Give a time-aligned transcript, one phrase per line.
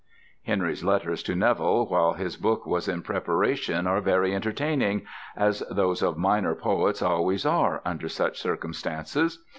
[0.41, 5.03] Henry's letters to Neville while his book was in preparation are very entertaining,
[5.37, 9.43] as those of minor poets always are under such circumstances.